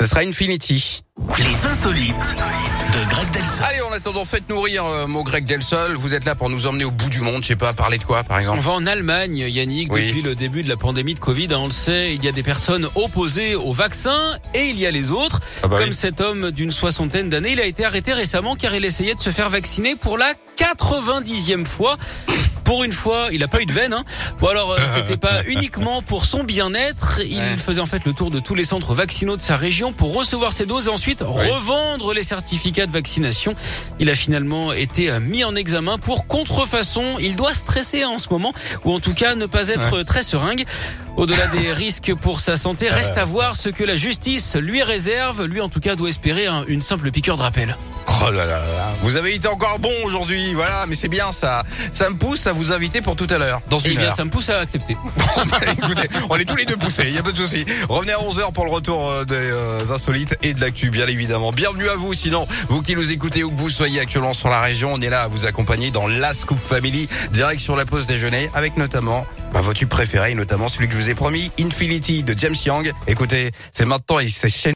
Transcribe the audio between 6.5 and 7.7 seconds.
emmener au bout du monde. Je sais